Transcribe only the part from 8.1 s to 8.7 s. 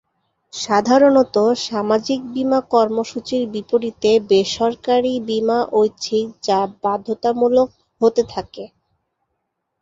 থাকে।